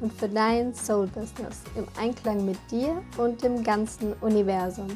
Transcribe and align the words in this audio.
und 0.00 0.12
für 0.12 0.28
dein 0.28 0.74
Soul 0.74 1.06
Business 1.06 1.62
im 1.76 1.86
Einklang 1.98 2.44
mit 2.44 2.58
dir 2.70 3.02
und 3.16 3.42
dem 3.42 3.62
ganzen 3.62 4.12
Universum. 4.20 4.88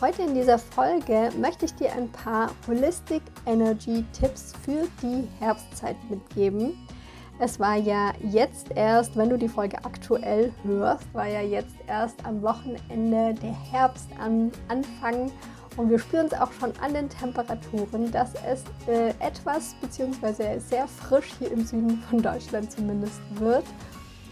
Heute 0.00 0.22
in 0.22 0.34
dieser 0.34 0.58
Folge 0.58 1.30
möchte 1.38 1.66
ich 1.66 1.74
dir 1.74 1.92
ein 1.92 2.10
paar 2.10 2.50
Holistic 2.66 3.22
Energy 3.44 4.04
Tipps 4.12 4.54
für 4.64 4.88
die 5.02 5.28
Herbstzeit 5.38 5.96
mitgeben. 6.08 6.72
Es 7.38 7.60
war 7.60 7.76
ja 7.76 8.12
jetzt 8.22 8.70
erst, 8.74 9.16
wenn 9.16 9.30
du 9.30 9.38
die 9.38 9.48
Folge 9.48 9.78
aktuell 9.84 10.52
hörst, 10.62 11.12
war 11.14 11.26
ja 11.26 11.40
jetzt 11.40 11.74
erst 11.86 12.24
am 12.26 12.42
Wochenende 12.42 13.34
der 13.34 13.54
Herbst 13.72 14.08
an 14.18 14.50
Anfang 14.68 15.30
und 15.76 15.90
wir 15.90 15.98
spüren 15.98 16.26
es 16.26 16.34
auch 16.34 16.52
schon 16.52 16.72
an 16.80 16.94
den 16.94 17.08
Temperaturen, 17.08 18.10
dass 18.10 18.34
es 18.46 18.64
äh, 18.86 19.10
etwas 19.20 19.74
bzw. 19.80 20.58
sehr 20.58 20.86
frisch 20.88 21.32
hier 21.38 21.50
im 21.50 21.64
Süden 21.64 22.02
von 22.08 22.22
Deutschland 22.22 22.70
zumindest 22.72 23.20
wird. 23.34 23.64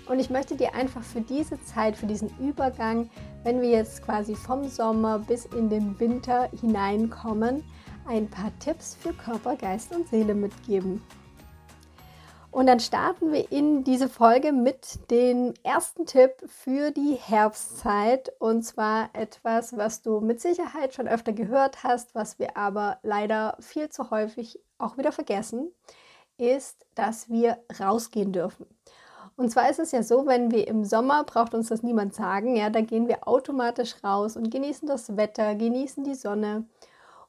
Und 0.09 0.19
ich 0.19 0.31
möchte 0.31 0.57
dir 0.57 0.75
einfach 0.75 1.03
für 1.03 1.21
diese 1.21 1.63
Zeit, 1.65 1.97
für 1.97 2.07
diesen 2.07 2.31
Übergang, 2.39 3.11
wenn 3.45 3.61
wir 3.61 3.69
jetzt 3.69 4.03
quasi 4.03 4.35
vom 4.35 4.67
Sommer 4.69 5.19
bis 5.19 5.45
in 5.45 5.69
den 5.69 5.99
Winter 6.01 6.49
hineinkommen, 6.59 7.63
ein 8.07 8.29
paar 8.29 8.51
Tipps 8.59 8.97
für 8.99 9.13
Körper, 9.13 9.57
Geist 9.57 9.95
und 9.95 10.09
Seele 10.09 10.35
mitgeben. 10.35 11.03
Und 12.59 12.67
dann 12.67 12.81
starten 12.81 13.33
wir 13.33 13.53
in 13.53 13.85
diese 13.85 14.09
Folge 14.09 14.51
mit 14.51 15.13
dem 15.13 15.55
ersten 15.63 16.07
Tipp 16.07 16.33
für 16.45 16.91
die 16.91 17.15
Herbstzeit. 17.15 18.33
Und 18.41 18.65
zwar 18.65 19.11
etwas, 19.13 19.77
was 19.77 20.03
du 20.03 20.19
mit 20.19 20.41
Sicherheit 20.41 20.93
schon 20.93 21.07
öfter 21.07 21.33
gehört 21.33 21.85
hast, 21.85 22.17
was 22.17 22.41
wir 22.41 22.57
aber 22.57 22.99
leider 23.05 23.57
viel 23.61 23.91
zu 23.91 24.11
häufig 24.11 24.59
auch 24.77 24.99
wieder 24.99 25.13
vergessen, 25.13 25.71
ist, 26.37 26.85
dass 26.97 27.29
wir 27.31 27.59
rausgehen 27.79 28.33
dürfen. 28.33 28.67
Und 29.37 29.51
zwar 29.51 29.71
ist 29.71 29.79
es 29.79 29.93
ja 29.93 30.03
so, 30.03 30.27
wenn 30.27 30.51
wir 30.51 30.67
im 30.67 30.85
Sommer, 30.85 31.23
braucht 31.23 31.55
uns 31.55 31.69
das 31.69 31.85
niemand 31.85 32.13
sagen, 32.13 32.57
ja, 32.57 32.71
da 32.71 32.81
gehen 32.81 33.07
wir 33.07 33.29
automatisch 33.29 33.95
raus 34.03 34.37
und 34.37 34.51
genießen 34.51 34.89
das 34.89 35.17
Wetter, 35.17 35.55
genießen 35.55 36.03
die 36.03 36.17
Sonne. 36.17 36.65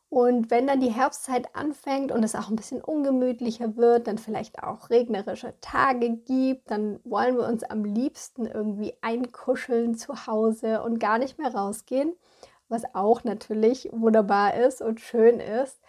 Und 0.10 0.50
wenn 0.50 0.66
dann 0.66 0.80
die 0.80 0.92
Herbstzeit 0.92 1.56
anfängt 1.56 2.12
und 2.12 2.24
es 2.24 2.34
auch 2.34 2.50
ein 2.50 2.56
bisschen 2.56 2.82
ungemütlicher 2.82 3.78
wird, 3.78 4.08
dann 4.08 4.18
vielleicht 4.18 4.64
auch 4.64 4.90
regnerische 4.90 5.54
Tage 5.62 6.18
gibt, 6.18 6.72
dann 6.72 7.00
wollen 7.04 7.38
wir 7.38 7.48
uns 7.48 7.64
am 7.64 7.86
liebsten 7.86 8.48
irgendwie 8.48 8.96
einkuscheln 9.02 9.94
zu 9.96 10.26
Hause 10.26 10.82
und 10.82 11.00
gar 11.00 11.20
nicht 11.20 11.38
mehr 11.38 11.54
rausgehen, 11.54 12.14
was 12.70 12.84
auch 12.96 13.24
natürlich 13.24 13.88
wunderbar 13.92 14.56
ist 14.56 14.82
und 14.82 15.00
schön 15.00 15.40
ist. 15.40 15.80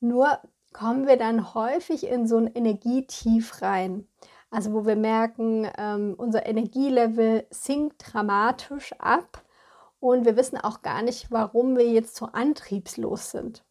Nur 0.00 0.40
kommen 0.72 1.06
wir 1.06 1.16
dann 1.16 1.54
häufig 1.54 2.08
in 2.08 2.26
so 2.26 2.38
ein 2.38 2.48
Energietief 2.52 3.62
rein. 3.62 4.08
Also 4.50 4.72
wo 4.72 4.84
wir 4.84 4.96
merken, 4.96 5.68
ähm, 5.78 6.14
unser 6.18 6.44
Energielevel 6.44 7.46
sinkt 7.50 8.02
dramatisch 8.04 8.92
ab 8.98 9.44
und 10.00 10.24
wir 10.24 10.36
wissen 10.36 10.58
auch 10.58 10.82
gar 10.82 11.02
nicht, 11.02 11.30
warum 11.30 11.76
wir 11.76 11.88
jetzt 11.88 12.16
so 12.16 12.26
antriebslos 12.26 13.30
sind. 13.30 13.64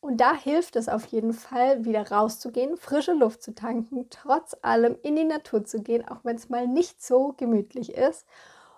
Und 0.00 0.20
da 0.20 0.34
hilft 0.34 0.74
es 0.74 0.88
auf 0.88 1.04
jeden 1.06 1.32
Fall, 1.32 1.84
wieder 1.84 2.10
rauszugehen, 2.10 2.76
frische 2.76 3.12
Luft 3.12 3.42
zu 3.42 3.54
tanken, 3.54 4.06
trotz 4.10 4.56
allem 4.62 4.96
in 5.02 5.14
die 5.14 5.24
Natur 5.24 5.64
zu 5.64 5.80
gehen, 5.80 6.06
auch 6.08 6.24
wenn 6.24 6.34
es 6.34 6.48
mal 6.48 6.66
nicht 6.66 7.00
so 7.02 7.34
gemütlich 7.36 7.94
ist. 7.94 8.26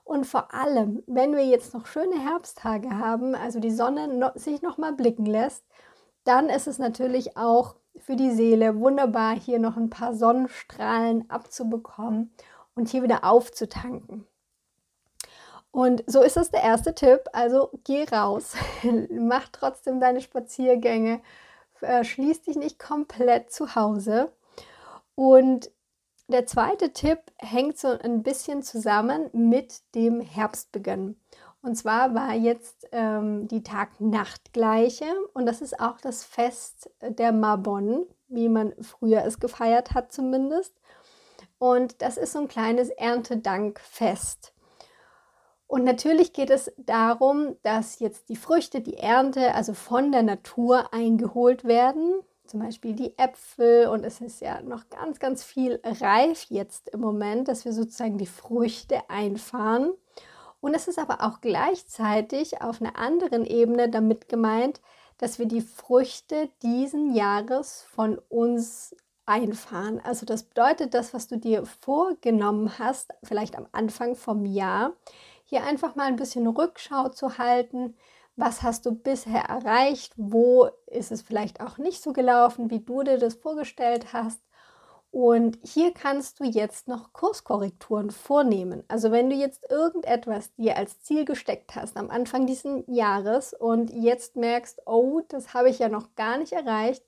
Und 0.04 0.26
vor 0.26 0.53
allem, 0.53 1.03
wenn 1.06 1.34
wir 1.34 1.47
jetzt 1.47 1.72
noch 1.72 1.87
schöne 1.87 2.19
Herbsttage 2.19 2.91
haben, 2.91 3.34
also 3.34 3.59
die 3.59 3.70
Sonne 3.70 4.06
no 4.06 4.32
sich 4.34 4.60
noch 4.60 4.76
mal 4.76 4.93
blicken 4.93 5.25
lässt, 5.25 5.64
dann 6.25 6.50
ist 6.50 6.66
es 6.66 6.78
natürlich 6.78 7.38
auch 7.38 7.76
für 7.97 8.16
die 8.16 8.32
Seele 8.32 8.78
wunderbar, 8.78 9.34
hier 9.34 9.59
noch 9.59 9.78
ein 9.78 9.88
paar 9.88 10.14
Sonnenstrahlen 10.14 11.31
abzubekommen 11.31 12.34
und 12.75 12.91
hier 12.91 13.03
wieder 13.03 13.25
aufzutanken. 13.25 14.26
Und 15.75 16.05
so 16.07 16.23
ist 16.23 16.37
das 16.37 16.53
der 16.53 16.62
erste 16.62 16.95
Tipp. 16.95 17.23
Also 17.33 17.69
geh 17.83 18.05
raus, 18.05 18.55
mach 19.11 19.49
trotzdem 19.49 19.99
deine 19.99 20.21
Spaziergänge, 20.21 21.21
schließ 22.03 22.43
dich 22.43 22.55
nicht 22.55 22.79
komplett 22.79 23.51
zu 23.51 23.75
Hause. 23.75 24.31
Und 25.17 25.73
der 26.29 26.47
zweite 26.47 26.93
Tipp 26.93 27.19
hängt 27.39 27.77
so 27.77 27.89
ein 27.89 28.23
bisschen 28.23 28.62
zusammen 28.62 29.31
mit 29.33 29.81
dem 29.97 30.21
Herbstbeginn. 30.21 31.17
Und 31.61 31.75
zwar 31.75 32.15
war 32.15 32.35
jetzt 32.35 32.87
ähm, 32.93 33.49
die 33.49 33.65
Tag-Nacht-Gleiche 33.65 35.12
und 35.33 35.45
das 35.45 35.61
ist 35.61 35.81
auch 35.81 36.01
das 36.01 36.23
Fest 36.23 36.89
der 37.01 37.33
Mabon, 37.33 38.06
wie 38.29 38.49
man 38.49 38.75
früher 38.81 39.25
es 39.25 39.41
gefeiert 39.41 39.93
hat 39.93 40.12
zumindest. 40.12 40.73
Und 41.59 42.01
das 42.01 42.17
ist 42.17 42.33
so 42.33 42.39
ein 42.39 42.49
kleines 42.49 42.91
Erntedankfest. 42.91 44.53
Und 45.66 45.84
natürlich 45.84 46.32
geht 46.32 46.50
es 46.50 46.72
darum, 46.76 47.56
dass 47.62 47.98
jetzt 47.98 48.28
die 48.28 48.36
Früchte, 48.36 48.80
die 48.80 48.98
Ernte, 48.98 49.54
also 49.54 49.75
von 49.75 50.12
der 50.12 50.22
Natur 50.22 50.92
eingeholt 50.92 51.64
werden. 51.64 52.20
Zum 52.47 52.60
Beispiel 52.60 52.94
die 52.94 53.19
Äpfel 53.19 53.88
und 53.88 54.04
es 54.04 54.20
ist 54.20 54.41
ja 54.41 54.60
noch 54.60 54.91
ganz, 54.91 55.19
ganz 55.19 55.42
viel 55.42 55.80
reif 55.82 56.47
jetzt 56.50 56.91
im 56.91 57.00
Moment, 57.00 57.48
dass 57.48 57.64
wir 57.64 57.72
sozusagen 57.72 58.19
die 58.19 58.26
Früchte 58.26 59.08
einfahren. 59.08 59.92
Und 60.60 60.75
es 60.75 60.88
ist 60.88 60.98
aber 60.98 61.22
auch 61.22 61.41
gleichzeitig 61.41 62.60
auf 62.62 62.81
einer 62.81 62.98
anderen 62.98 63.44
Ebene 63.44 63.88
damit 63.88 64.28
gemeint, 64.28 64.81
dass 65.19 65.38
wir 65.38 65.46
die 65.46 65.60
Früchte 65.60 66.48
diesen 66.62 67.14
Jahres 67.14 67.82
von 67.91 68.19
uns 68.28 68.94
einfahren. 69.26 70.00
Also 70.04 70.26
das 70.26 70.42
bedeutet, 70.42 70.94
das, 70.94 71.14
was 71.14 71.28
du 71.28 71.38
dir 71.38 71.64
vorgenommen 71.64 72.78
hast, 72.78 73.12
vielleicht 73.22 73.56
am 73.56 73.66
Anfang 73.72 74.16
vom 74.16 74.44
Jahr, 74.44 74.92
hier 75.44 75.65
einfach 75.65 75.94
mal 75.94 76.06
ein 76.06 76.16
bisschen 76.16 76.47
Rückschau 76.47 77.09
zu 77.10 77.38
halten. 77.38 77.97
Was 78.37 78.62
hast 78.62 78.87
du 78.87 78.93
bisher 78.93 79.43
erreicht? 79.43 80.12
Wo 80.16 80.69
ist 80.87 81.12
es 81.12 81.22
vielleicht 81.22 81.60
auch 81.60 81.78
nicht 81.78 82.03
so 82.03 82.12
gelaufen, 82.12 82.71
wie 82.71 82.81
du 82.81 83.03
dir 83.03 83.19
das 83.19 83.34
vorgestellt 83.34 84.12
hast? 84.12 84.41
Und 85.15 85.60
hier 85.62 85.94
kannst 85.94 86.41
du 86.41 86.44
jetzt 86.44 86.88
noch 86.88 87.12
Kurskorrekturen 87.12 88.10
vornehmen. 88.10 88.82
Also 88.88 89.12
wenn 89.12 89.31
du 89.31 89.37
jetzt 89.37 89.71
irgendetwas 89.71 90.53
dir 90.56 90.77
als 90.77 91.03
Ziel 91.03 91.25
gesteckt 91.25 91.76
hast 91.76 91.97
am 91.97 92.11
Anfang 92.11 92.47
dieses 92.47 92.82
Jahres 92.88 93.55
und 93.55 93.93
jetzt 93.93 94.34
merkst, 94.34 94.82
oh, 94.87 95.21
das 95.28 95.55
habe 95.55 95.71
ich 95.71 95.78
ja 95.78 95.88
noch 95.88 96.16
gar 96.16 96.37
nicht 96.37 96.53
erreicht, 96.53 97.05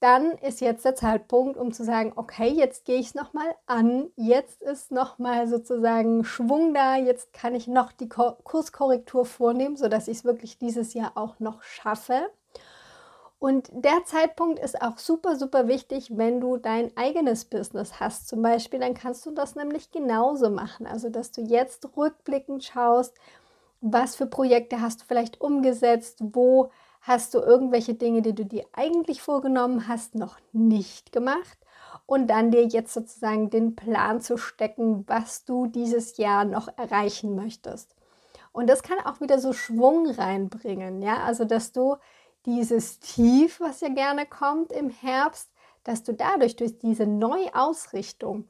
dann 0.00 0.32
ist 0.32 0.60
jetzt 0.60 0.84
der 0.84 0.94
Zeitpunkt, 0.94 1.56
um 1.56 1.72
zu 1.72 1.84
sagen, 1.84 2.12
okay, 2.14 2.48
jetzt 2.48 2.84
gehe 2.84 2.98
ich 2.98 3.08
es 3.08 3.14
nochmal 3.14 3.54
an, 3.66 4.10
jetzt 4.16 4.62
ist 4.62 4.92
nochmal 4.92 5.48
sozusagen 5.48 6.24
Schwung 6.24 6.72
da, 6.72 6.96
jetzt 6.96 7.32
kann 7.32 7.54
ich 7.54 7.66
noch 7.66 7.90
die 7.92 8.08
Kurskorrektur 8.08 9.24
vornehmen, 9.24 9.76
sodass 9.76 10.08
ich 10.08 10.18
es 10.18 10.24
wirklich 10.24 10.58
dieses 10.58 10.94
Jahr 10.94 11.12
auch 11.16 11.40
noch 11.40 11.62
schaffe. 11.62 12.30
Und 13.40 13.70
der 13.72 14.04
Zeitpunkt 14.04 14.58
ist 14.58 14.82
auch 14.82 14.98
super, 14.98 15.36
super 15.36 15.68
wichtig, 15.68 16.16
wenn 16.16 16.40
du 16.40 16.56
dein 16.56 16.96
eigenes 16.96 17.44
Business 17.44 18.00
hast. 18.00 18.28
Zum 18.28 18.42
Beispiel, 18.42 18.80
dann 18.80 18.94
kannst 18.94 19.24
du 19.26 19.30
das 19.30 19.54
nämlich 19.54 19.92
genauso 19.92 20.50
machen. 20.50 20.86
Also, 20.86 21.08
dass 21.08 21.30
du 21.30 21.42
jetzt 21.42 21.88
rückblickend 21.96 22.64
schaust, 22.64 23.14
was 23.80 24.16
für 24.16 24.26
Projekte 24.26 24.80
hast 24.80 25.02
du 25.02 25.04
vielleicht 25.06 25.40
umgesetzt, 25.40 26.18
wo 26.20 26.70
hast 27.00 27.34
du 27.34 27.38
irgendwelche 27.38 27.94
Dinge, 27.94 28.22
die 28.22 28.34
du 28.34 28.44
dir 28.44 28.64
eigentlich 28.72 29.22
vorgenommen 29.22 29.88
hast, 29.88 30.14
noch 30.14 30.36
nicht 30.52 31.12
gemacht. 31.12 31.58
Und 32.06 32.28
dann 32.28 32.50
dir 32.50 32.66
jetzt 32.66 32.94
sozusagen 32.94 33.50
den 33.50 33.76
Plan 33.76 34.20
zu 34.20 34.36
stecken, 34.36 35.04
was 35.06 35.44
du 35.44 35.66
dieses 35.66 36.16
Jahr 36.16 36.44
noch 36.44 36.68
erreichen 36.76 37.34
möchtest. 37.34 37.94
Und 38.52 38.66
das 38.68 38.82
kann 38.82 38.98
auch 39.04 39.20
wieder 39.20 39.38
so 39.38 39.52
Schwung 39.52 40.10
reinbringen, 40.10 41.02
ja, 41.02 41.18
also 41.22 41.44
dass 41.44 41.72
du 41.72 41.96
dieses 42.46 42.98
Tief, 42.98 43.60
was 43.60 43.80
ja 43.80 43.88
gerne 43.88 44.26
kommt 44.26 44.72
im 44.72 44.90
Herbst, 44.90 45.50
dass 45.84 46.02
du 46.02 46.12
dadurch 46.12 46.56
durch 46.56 46.78
diese 46.78 47.06
Neuausrichtung, 47.06 48.48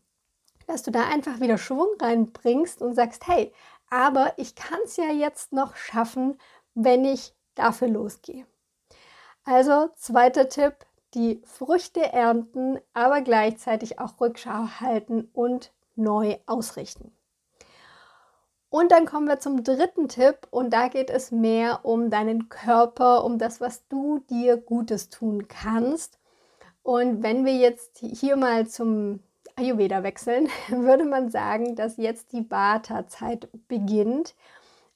dass 0.67 0.83
du 0.83 0.91
da 0.91 1.09
einfach 1.09 1.41
wieder 1.41 1.59
Schwung 1.59 1.89
reinbringst 2.01 2.81
und 2.81 2.95
sagst, 2.95 3.27
hey, 3.27 3.53
aber 3.91 4.35
ich 4.37 4.55
kann 4.55 4.79
es 4.85 4.97
ja 4.97 5.11
jetzt 5.11 5.53
noch 5.53 5.77
schaffen, 5.77 6.39
wenn 6.75 7.05
ich 7.05 7.35
dafür 7.59 7.89
losgehe. 7.89 8.47
Also 9.45 9.89
zweiter 9.97 10.49
Tipp, 10.49 10.75
die 11.15 11.41
Früchte 11.45 12.13
ernten, 12.13 12.79
aber 12.93 13.23
gleichzeitig 13.23 13.99
auch 13.99 14.21
Rückschau 14.21 14.81
halten 14.81 15.29
und 15.33 15.73
neu 15.97 16.37
ausrichten. 16.47 17.13
Und 18.71 18.93
dann 18.93 19.07
kommen 19.07 19.27
wir 19.27 19.41
zum 19.41 19.65
dritten 19.65 20.09
Tipp 20.09 20.47
und 20.51 20.75
da 20.75 20.89
geht 20.89 21.09
es 21.09 21.31
mehr 21.31 21.85
um 21.85 22.11
deinen 22.11 22.51
Körper, 22.51 23.25
um 23.25 23.39
das, 23.39 23.61
was 23.61 23.89
du 23.89 24.19
dir 24.31 24.59
Gutes 24.59 25.09
tun 25.09 25.49
kannst. 25.49 26.19
Und 26.83 27.23
wenn 27.23 27.47
wir 27.47 27.57
jetzt 27.57 27.99
hier 27.99 28.37
mal 28.37 28.67
zum 28.67 29.21
Ayurveda 29.57 30.03
wechseln, 30.03 30.49
würde 30.69 31.05
man 31.05 31.31
sagen, 31.31 31.77
dass 31.77 31.97
jetzt 31.97 32.33
die 32.33 32.51
Vata-Zeit 32.51 33.49
beginnt. 33.69 34.35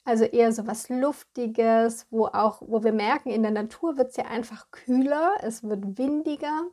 Also 0.05 0.25
eher 0.25 0.51
so 0.51 0.67
was 0.67 0.89
Luftiges, 0.89 2.07
wo 2.09 2.25
auch, 2.27 2.61
wo 2.61 2.83
wir 2.83 2.93
merken, 2.93 3.29
in 3.29 3.43
der 3.43 3.51
Natur 3.51 3.97
wird 3.97 4.11
es 4.11 4.17
ja 4.17 4.25
einfach 4.25 4.69
kühler, 4.71 5.33
es 5.41 5.63
wird 5.63 5.97
windiger. 5.97 6.63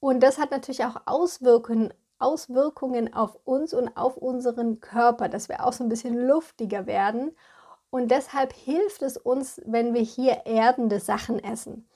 Und 0.00 0.22
das 0.22 0.38
hat 0.38 0.50
natürlich 0.50 0.84
auch 0.84 1.02
Auswirkungen 1.06 1.92
Auswirkungen 2.18 3.12
auf 3.12 3.36
uns 3.44 3.74
und 3.74 3.96
auf 3.96 4.16
unseren 4.16 4.80
Körper, 4.80 5.28
dass 5.28 5.48
wir 5.48 5.64
auch 5.66 5.72
so 5.72 5.84
ein 5.84 5.88
bisschen 5.88 6.16
luftiger 6.26 6.86
werden. 6.86 7.36
Und 7.90 8.10
deshalb 8.10 8.52
hilft 8.52 9.02
es 9.02 9.16
uns, 9.16 9.60
wenn 9.66 9.94
wir 9.94 10.00
hier 10.00 10.46
erdende 10.46 11.00
Sachen 11.00 11.42
essen. 11.42 11.86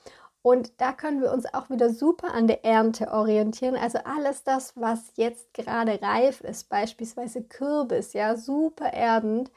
Und 0.41 0.79
da 0.79 0.93
können 0.93 1.21
wir 1.21 1.33
uns 1.33 1.51
auch 1.53 1.69
wieder 1.69 1.89
super 1.89 2.33
an 2.33 2.47
der 2.47 2.63
Ernte 2.63 3.11
orientieren. 3.11 3.75
Also 3.75 3.99
alles 4.05 4.43
das, 4.43 4.77
was 4.77 5.11
jetzt 5.15 5.53
gerade 5.53 6.01
reif 6.01 6.41
ist, 6.41 6.69
beispielsweise 6.69 7.43
Kürbis, 7.43 8.13
ja, 8.13 8.37
super 8.37 8.93
erdend, 8.93 9.51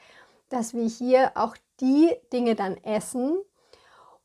dass 0.53 0.75
wir 0.75 0.87
hier 0.87 1.33
auch 1.35 1.57
die 1.81 2.15
Dinge 2.33 2.55
dann 2.55 2.77
essen. 2.79 3.39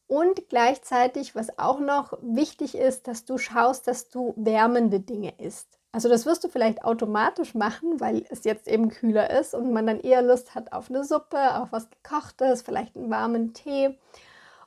Und 0.08 0.48
gleichzeitig, 0.48 1.36
was 1.36 1.60
auch 1.60 1.80
noch 1.80 2.18
wichtig 2.22 2.76
ist, 2.76 3.08
dass 3.08 3.26
du 3.26 3.38
schaust, 3.38 3.88
dass 3.88 4.10
du 4.10 4.34
wärmende 4.38 5.02
Dinge 5.02 5.34
isst. 5.38 5.78
Also 5.92 6.10
das 6.10 6.26
wirst 6.26 6.44
du 6.44 6.48
vielleicht 6.48 6.84
automatisch 6.86 7.56
machen, 7.56 8.00
weil 8.00 8.24
es 8.30 8.44
jetzt 8.44 8.68
eben 8.68 8.90
kühler 8.90 9.32
ist 9.38 9.54
und 9.54 9.74
man 9.74 9.88
dann 9.88 10.00
eher 10.00 10.22
Lust 10.22 10.54
hat 10.56 10.72
auf 10.72 10.90
eine 10.90 11.04
Suppe, 11.04 11.56
auf 11.56 11.72
was 11.72 11.90
gekochtes, 11.90 12.62
vielleicht 12.62 12.96
einen 12.96 13.10
warmen 13.10 13.54
Tee. 13.54 13.98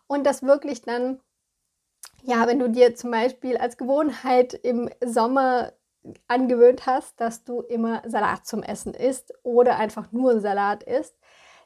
Und 0.06 0.24
das 0.26 0.42
wirklich 0.42 0.82
dann, 0.82 1.20
ja, 2.22 2.46
wenn 2.46 2.58
du 2.58 2.68
dir 2.68 2.94
zum 2.96 3.12
Beispiel 3.12 3.56
als 3.56 3.76
Gewohnheit 3.76 4.54
im 4.54 4.90
Sommer 5.04 5.72
angewöhnt 6.28 6.86
hast, 6.86 7.20
dass 7.20 7.44
du 7.44 7.60
immer 7.60 8.02
Salat 8.06 8.46
zum 8.46 8.62
Essen 8.62 8.94
isst 8.94 9.32
oder 9.42 9.76
einfach 9.76 10.12
nur 10.12 10.40
Salat 10.40 10.82
isst, 10.82 11.14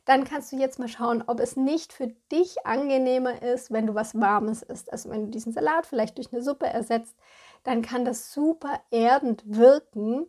dann 0.04 0.24
kannst 0.24 0.52
du 0.52 0.56
jetzt 0.56 0.78
mal 0.78 0.88
schauen, 0.88 1.24
ob 1.26 1.40
es 1.40 1.56
nicht 1.56 1.92
für 1.92 2.08
dich 2.30 2.66
angenehmer 2.66 3.42
ist, 3.42 3.72
wenn 3.72 3.86
du 3.86 3.94
was 3.94 4.14
Warmes 4.14 4.62
isst. 4.62 4.92
Also 4.92 5.10
wenn 5.10 5.24
du 5.24 5.30
diesen 5.30 5.52
Salat 5.52 5.86
vielleicht 5.86 6.18
durch 6.18 6.32
eine 6.32 6.42
Suppe 6.42 6.66
ersetzt, 6.66 7.16
dann 7.62 7.82
kann 7.82 8.04
das 8.04 8.32
super 8.32 8.80
erdend 8.90 9.42
wirken. 9.46 10.26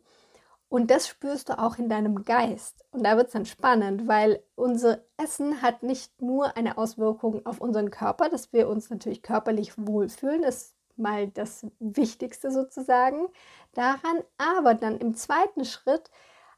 Und 0.69 0.91
das 0.91 1.07
spürst 1.07 1.49
du 1.49 1.59
auch 1.59 1.77
in 1.77 1.89
deinem 1.89 2.23
Geist. 2.23 2.85
Und 2.91 3.03
da 3.03 3.17
wird 3.17 3.27
es 3.27 3.33
dann 3.33 3.45
spannend, 3.45 4.07
weil 4.07 4.41
unser 4.55 4.99
Essen 5.17 5.61
hat 5.61 5.83
nicht 5.83 6.21
nur 6.21 6.57
eine 6.57 6.77
Auswirkung 6.77 7.45
auf 7.45 7.61
unseren 7.61 7.91
Körper, 7.91 8.29
dass 8.29 8.51
wir 8.51 8.67
uns 8.67 8.89
natürlich 8.89 9.21
körperlich 9.21 9.73
wohlfühlen, 9.77 10.43
ist 10.43 10.75
mal 10.97 11.27
das 11.27 11.67
Wichtigste 11.79 12.51
sozusagen 12.51 13.27
daran, 13.73 14.23
aber 14.37 14.73
dann 14.73 14.97
im 14.97 15.13
zweiten 15.15 15.65
Schritt 15.65 16.09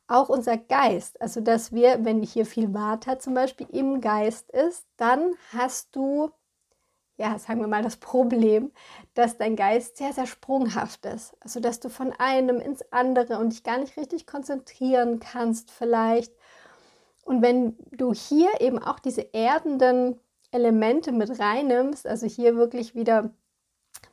auch 0.07 0.29
unser 0.29 0.57
Geist. 0.57 1.21
Also 1.21 1.41
dass 1.41 1.71
wir, 1.71 2.03
wenn 2.05 2.21
hier 2.21 2.45
viel 2.45 2.73
Vata 2.73 3.19
zum 3.19 3.33
Beispiel 3.33 3.67
im 3.71 4.01
Geist 4.01 4.49
ist, 4.51 4.85
dann 4.97 5.33
hast 5.53 5.95
du 5.95 6.31
ja, 7.17 7.39
sagen 7.39 7.59
wir 7.59 7.67
mal, 7.67 7.81
das 7.81 7.97
Problem, 7.97 8.71
dass 9.15 9.37
dein 9.37 9.55
Geist 9.55 9.97
sehr, 9.97 10.13
sehr 10.13 10.27
sprunghaft 10.27 11.05
ist. 11.05 11.35
Also, 11.39 11.59
dass 11.59 11.79
du 11.79 11.89
von 11.89 12.13
einem 12.13 12.59
ins 12.59 12.83
andere 12.91 13.39
und 13.39 13.53
dich 13.53 13.63
gar 13.63 13.79
nicht 13.79 13.97
richtig 13.97 14.27
konzentrieren 14.27 15.19
kannst 15.19 15.71
vielleicht. 15.71 16.31
Und 17.25 17.41
wenn 17.41 17.75
du 17.91 18.13
hier 18.13 18.49
eben 18.61 18.77
auch 18.79 18.99
diese 18.99 19.33
erdenden 19.33 20.19
Elemente 20.51 21.11
mit 21.11 21.39
reinnimmst, 21.39 22.07
also 22.07 22.27
hier 22.27 22.55
wirklich 22.55 22.95
wieder 22.95 23.31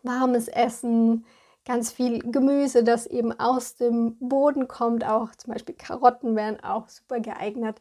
warmes 0.03 0.49
Essen, 0.49 1.27
ganz 1.65 1.93
viel 1.93 2.19
Gemüse, 2.21 2.85
das 2.85 3.07
eben 3.07 3.39
aus 3.39 3.77
dem 3.77 4.17
Boden 4.19 4.69
kommt, 4.69 5.05
auch 5.05 5.35
zum 5.35 5.53
Beispiel 5.53 5.75
Karotten 5.75 6.37
wären 6.37 6.63
auch 6.63 6.89
super 6.89 7.21
geeignet, 7.21 7.81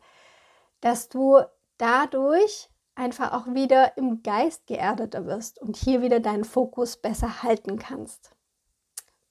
dass 0.81 1.09
du 1.09 1.39
dadurch 1.77 2.69
einfach 2.95 3.33
auch 3.33 3.53
wieder 3.53 3.97
im 3.97 4.23
Geist 4.23 4.67
geerdeter 4.67 5.25
wirst 5.25 5.59
und 5.61 5.75
hier 5.75 6.01
wieder 6.01 6.19
deinen 6.19 6.43
Fokus 6.45 6.97
besser 6.97 7.43
halten 7.43 7.79
kannst. 7.79 8.31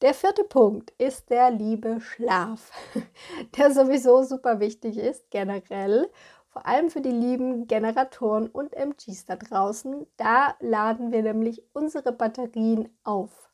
Der 0.03 0.15
vierte 0.15 0.43
Punkt 0.43 0.91
ist 0.99 1.31
der 1.31 1.51
liebe 1.53 2.01
Schlaf, 2.01 2.73
der 3.57 3.73
sowieso 3.73 4.25
super 4.25 4.59
wichtig 4.59 4.99
ist, 4.99 5.31
generell, 5.31 6.11
vor 6.49 6.67
allem 6.67 6.91
für 6.91 7.01
die 7.01 7.13
lieben 7.13 7.67
Generatoren 7.69 8.49
und 8.49 8.75
MGs 8.75 9.25
da 9.27 9.37
draußen. 9.37 10.07
Da 10.17 10.55
laden 10.59 11.13
wir 11.13 11.23
nämlich 11.23 11.63
unsere 11.73 12.13
Batterien 12.13 12.91
auf. 13.05 13.52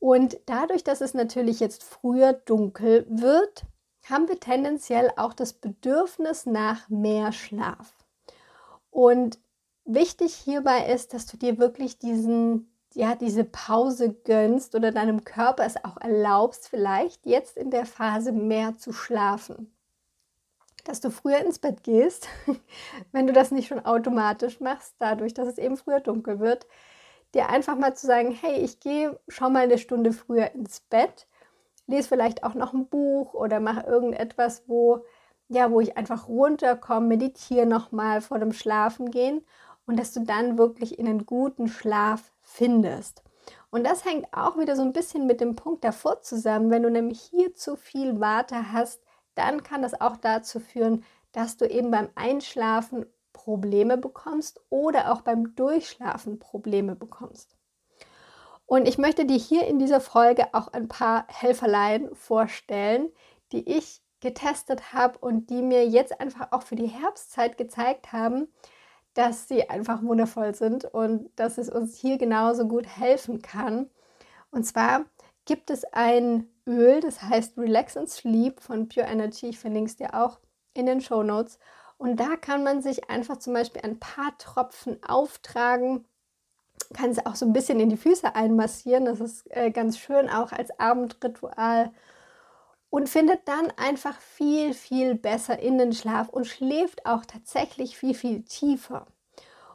Und 0.00 0.40
dadurch, 0.46 0.82
dass 0.82 1.02
es 1.02 1.14
natürlich 1.14 1.60
jetzt 1.60 1.84
früher 1.84 2.32
dunkel 2.32 3.06
wird, 3.08 3.64
haben 4.08 4.28
wir 4.28 4.40
tendenziell 4.40 5.12
auch 5.16 5.34
das 5.34 5.52
Bedürfnis 5.52 6.46
nach 6.46 6.88
mehr 6.88 7.32
Schlaf. 7.32 7.94
Und 8.90 9.38
wichtig 9.84 10.34
hierbei 10.34 10.86
ist, 10.86 11.12
dass 11.12 11.26
du 11.26 11.36
dir 11.36 11.58
wirklich 11.58 11.98
diesen, 11.98 12.74
ja, 12.94 13.14
diese 13.14 13.44
Pause 13.44 14.14
gönnst 14.24 14.74
oder 14.74 14.90
deinem 14.90 15.22
Körper 15.24 15.64
es 15.64 15.84
auch 15.84 15.98
erlaubst, 15.98 16.68
vielleicht 16.68 17.26
jetzt 17.26 17.58
in 17.58 17.70
der 17.70 17.84
Phase 17.84 18.32
mehr 18.32 18.78
zu 18.78 18.92
schlafen. 18.92 19.70
Dass 20.84 21.00
du 21.00 21.10
früher 21.10 21.44
ins 21.44 21.58
Bett 21.58 21.82
gehst, 21.82 22.26
wenn 23.12 23.26
du 23.26 23.34
das 23.34 23.50
nicht 23.50 23.68
schon 23.68 23.84
automatisch 23.84 24.60
machst, 24.60 24.94
dadurch, 24.98 25.34
dass 25.34 25.46
es 25.46 25.58
eben 25.58 25.76
früher 25.76 26.00
dunkel 26.00 26.40
wird, 26.40 26.66
dir 27.34 27.48
einfach 27.48 27.76
mal 27.76 27.94
zu 27.94 28.06
sagen, 28.06 28.32
hey, 28.32 28.60
ich 28.60 28.80
gehe 28.80 29.18
schon 29.28 29.52
mal 29.52 29.64
eine 29.64 29.78
Stunde 29.78 30.12
früher 30.12 30.52
ins 30.52 30.80
Bett, 30.80 31.26
lese 31.86 32.08
vielleicht 32.08 32.44
auch 32.44 32.54
noch 32.54 32.72
ein 32.72 32.88
Buch 32.88 33.34
oder 33.34 33.60
mache 33.60 33.86
irgendetwas, 33.86 34.64
wo 34.66 35.04
ja, 35.50 35.70
wo 35.72 35.80
ich 35.80 35.96
einfach 35.96 36.28
runterkomme, 36.28 37.08
meditiere 37.08 37.66
nochmal 37.66 38.20
vor 38.20 38.38
dem 38.38 38.52
Schlafengehen 38.52 39.44
und 39.84 39.98
dass 39.98 40.12
du 40.12 40.20
dann 40.20 40.58
wirklich 40.58 40.98
in 40.98 41.08
einen 41.08 41.26
guten 41.26 41.66
Schlaf 41.66 42.32
findest. 42.40 43.24
Und 43.70 43.84
das 43.84 44.04
hängt 44.04 44.32
auch 44.32 44.58
wieder 44.58 44.76
so 44.76 44.82
ein 44.82 44.92
bisschen 44.92 45.26
mit 45.26 45.40
dem 45.40 45.56
Punkt 45.56 45.82
davor 45.82 46.22
zusammen. 46.22 46.70
Wenn 46.70 46.84
du 46.84 46.90
nämlich 46.90 47.20
hier 47.20 47.52
zu 47.54 47.74
viel 47.74 48.20
Warte 48.20 48.72
hast, 48.72 49.02
dann 49.34 49.64
kann 49.64 49.82
das 49.82 50.00
auch 50.00 50.16
dazu 50.16 50.60
führen, 50.60 51.04
dass 51.32 51.56
du 51.56 51.68
eben 51.68 51.90
beim 51.90 52.08
Einschlafen 52.14 53.06
Probleme 53.44 53.96
bekommst 53.96 54.60
oder 54.68 55.12
auch 55.12 55.22
beim 55.22 55.54
Durchschlafen 55.54 56.38
Probleme 56.38 56.94
bekommst. 56.94 57.56
Und 58.66 58.86
ich 58.86 58.98
möchte 58.98 59.24
dir 59.24 59.38
hier 59.38 59.66
in 59.66 59.78
dieser 59.78 60.00
Folge 60.00 60.52
auch 60.52 60.68
ein 60.68 60.88
paar 60.88 61.24
Helferlein 61.28 62.14
vorstellen, 62.14 63.10
die 63.50 63.68
ich 63.68 64.02
getestet 64.20 64.92
habe 64.92 65.18
und 65.18 65.48
die 65.48 65.62
mir 65.62 65.86
jetzt 65.86 66.20
einfach 66.20 66.52
auch 66.52 66.62
für 66.62 66.76
die 66.76 66.86
Herbstzeit 66.86 67.56
gezeigt 67.56 68.12
haben, 68.12 68.48
dass 69.14 69.48
sie 69.48 69.70
einfach 69.70 70.02
wundervoll 70.02 70.54
sind 70.54 70.84
und 70.84 71.30
dass 71.36 71.56
es 71.56 71.70
uns 71.70 71.96
hier 71.96 72.18
genauso 72.18 72.68
gut 72.68 72.86
helfen 72.86 73.40
kann. 73.40 73.88
Und 74.50 74.64
zwar 74.64 75.06
gibt 75.46 75.70
es 75.70 75.84
ein 75.92 76.46
Öl, 76.66 77.00
das 77.00 77.22
heißt 77.22 77.56
Relax 77.56 77.96
and 77.96 78.10
Sleep 78.10 78.60
von 78.60 78.88
Pure 78.88 79.06
Energy. 79.06 79.48
Ich 79.48 79.58
verlinke 79.58 79.90
es 79.90 79.96
dir 79.96 80.14
auch 80.14 80.38
in 80.74 80.84
den 80.84 81.00
Show 81.00 81.22
Notes. 81.22 81.58
Und 82.00 82.16
da 82.16 82.36
kann 82.36 82.64
man 82.64 82.80
sich 82.80 83.10
einfach 83.10 83.36
zum 83.36 83.52
Beispiel 83.52 83.82
ein 83.82 83.98
paar 83.98 84.32
Tropfen 84.38 84.98
auftragen, 85.06 86.06
kann 86.94 87.10
es 87.10 87.26
auch 87.26 87.34
so 87.34 87.44
ein 87.44 87.52
bisschen 87.52 87.78
in 87.78 87.90
die 87.90 87.98
Füße 87.98 88.34
einmassieren. 88.34 89.04
Das 89.04 89.20
ist 89.20 89.44
äh, 89.54 89.70
ganz 89.70 89.98
schön 89.98 90.30
auch 90.30 90.50
als 90.50 90.70
Abendritual 90.80 91.92
und 92.88 93.10
findet 93.10 93.46
dann 93.46 93.70
einfach 93.76 94.18
viel, 94.18 94.72
viel 94.72 95.14
besser 95.14 95.58
in 95.58 95.76
den 95.76 95.92
Schlaf 95.92 96.30
und 96.30 96.46
schläft 96.46 97.04
auch 97.04 97.26
tatsächlich 97.26 97.98
viel, 97.98 98.14
viel 98.14 98.44
tiefer. 98.44 99.06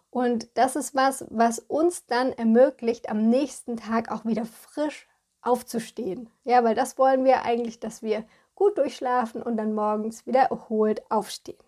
Und 0.10 0.48
das 0.55 0.75
ist 0.75 0.96
was, 0.96 1.27
was 1.29 1.60
uns 1.60 2.08
dann 2.08 2.32
ermöglicht, 2.32 3.08
am 3.08 3.29
nächsten 3.29 3.77
Tag 3.77 4.12
auch 4.12 4.25
wieder 4.25 4.46
frisch 4.46 5.08
aufzustehen. 5.44 6.32
Ja, 6.44 6.63
weil 6.63 6.74
das 6.74 6.98
wollen 6.98 7.24
wir 7.24 7.44
eigentlich, 7.44 7.79
dass 7.79 8.01
wir 8.01 8.25
gut 8.55 8.79
durchschlafen 8.79 9.44
und 9.44 9.58
dann 9.58 9.75
morgens 9.75 10.25
wieder 10.25 10.46
erholt 10.46 11.03
aufstehen. 11.12 11.64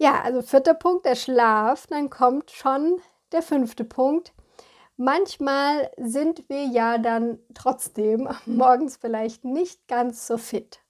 Ja, 0.00 0.22
also 0.22 0.42
vierter 0.42 0.74
Punkt, 0.74 1.06
der 1.06 1.14
Schlaf. 1.14 1.86
Dann 1.86 2.10
kommt 2.10 2.50
schon 2.50 3.00
der 3.32 3.42
fünfte 3.42 3.84
Punkt, 3.84 4.32
Manchmal 5.02 5.90
sind 5.96 6.46
wir 6.50 6.66
ja 6.66 6.98
dann 6.98 7.38
trotzdem 7.54 8.28
morgens 8.44 8.98
vielleicht 8.98 9.46
nicht 9.46 9.88
ganz 9.88 10.26
so 10.26 10.36
fit. 10.36 10.80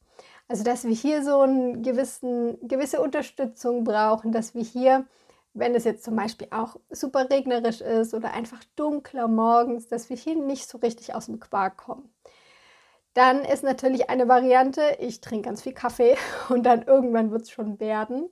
Also 0.48 0.64
dass 0.64 0.82
wir 0.82 0.92
hier 0.92 1.22
so 1.22 1.42
eine 1.42 1.80
gewisse 1.80 3.00
Unterstützung 3.00 3.84
brauchen, 3.84 4.32
dass 4.32 4.52
wir 4.52 4.64
hier, 4.64 5.06
wenn 5.54 5.76
es 5.76 5.84
jetzt 5.84 6.02
zum 6.02 6.16
Beispiel 6.16 6.48
auch 6.50 6.74
super 6.90 7.30
regnerisch 7.30 7.82
ist 7.82 8.12
oder 8.12 8.32
einfach 8.32 8.58
dunkler 8.74 9.28
morgens, 9.28 9.86
dass 9.86 10.10
wir 10.10 10.16
hier 10.16 10.34
nicht 10.34 10.68
so 10.68 10.78
richtig 10.78 11.14
aus 11.14 11.26
dem 11.26 11.38
Quark 11.38 11.76
kommen. 11.76 12.12
Dann 13.14 13.44
ist 13.44 13.62
natürlich 13.62 14.10
eine 14.10 14.26
Variante, 14.26 14.96
ich 14.98 15.20
trinke 15.20 15.46
ganz 15.46 15.62
viel 15.62 15.72
Kaffee 15.72 16.16
und 16.48 16.64
dann 16.64 16.82
irgendwann 16.82 17.30
wird 17.30 17.42
es 17.42 17.52
schon 17.52 17.78
werden. 17.78 18.28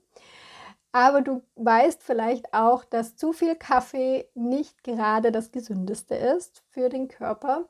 Aber 0.91 1.21
du 1.21 1.43
weißt 1.55 2.01
vielleicht 2.01 2.53
auch, 2.53 2.83
dass 2.83 3.15
zu 3.15 3.31
viel 3.31 3.55
Kaffee 3.55 4.27
nicht 4.33 4.83
gerade 4.83 5.31
das 5.31 5.51
Gesündeste 5.51 6.15
ist 6.15 6.63
für 6.69 6.89
den 6.89 7.07
Körper. 7.07 7.65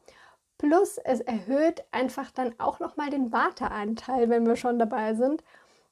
Plus 0.58 0.98
es 0.98 1.22
erhöht 1.22 1.84
einfach 1.92 2.32
dann 2.32 2.54
auch 2.60 2.80
nochmal 2.80 3.10
den 3.10 3.32
Warteanteil, 3.32 4.30
wenn 4.30 4.46
wir 4.46 4.56
schon 4.56 4.80
dabei 4.80 5.16
sind. 5.16 5.44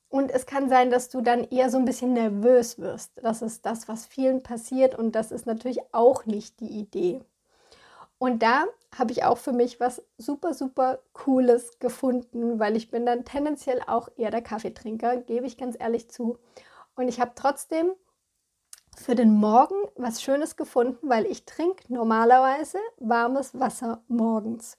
Und 0.09 0.31
es 0.31 0.45
kann 0.45 0.69
sein, 0.69 0.89
dass 0.89 1.09
du 1.09 1.21
dann 1.21 1.43
eher 1.43 1.69
so 1.69 1.77
ein 1.77 1.85
bisschen 1.85 2.13
nervös 2.13 2.79
wirst. 2.79 3.11
Das 3.21 3.41
ist 3.41 3.65
das, 3.65 3.87
was 3.89 4.05
vielen 4.05 4.41
passiert 4.41 4.95
und 4.95 5.13
das 5.15 5.31
ist 5.31 5.45
natürlich 5.45 5.79
auch 5.91 6.25
nicht 6.25 6.59
die 6.61 6.79
Idee. 6.79 7.21
Und 8.19 8.41
da 8.41 8.65
habe 8.97 9.11
ich 9.11 9.25
auch 9.25 9.37
für 9.37 9.51
mich 9.51 9.79
was 9.79 10.01
super, 10.17 10.53
super 10.53 10.99
Cooles 11.13 11.79
gefunden, 11.79 12.59
weil 12.59 12.75
ich 12.75 12.89
bin 12.89 13.05
dann 13.05 13.25
tendenziell 13.25 13.81
auch 13.85 14.09
eher 14.17 14.31
der 14.31 14.41
Kaffeetrinker, 14.41 15.17
gebe 15.17 15.45
ich 15.45 15.57
ganz 15.57 15.75
ehrlich 15.79 16.09
zu. 16.09 16.37
Und 16.97 17.07
ich 17.07 17.21
habe 17.21 17.31
trotzdem 17.35 17.91
für 18.97 19.13
den 19.15 19.31
Morgen 19.35 19.75
was 19.95 20.21
Schönes 20.21 20.57
gefunden, 20.57 21.07
weil 21.07 21.27
ich 21.27 21.45
trinke 21.45 21.93
normalerweise 21.93 22.79
warmes 22.97 23.57
Wasser 23.57 24.01
morgens. 24.07 24.77